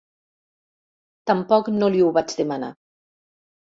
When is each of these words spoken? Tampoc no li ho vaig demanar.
Tampoc 1.31 1.69
no 1.75 1.91
li 1.97 2.03
ho 2.07 2.11
vaig 2.19 2.35
demanar. 2.43 2.75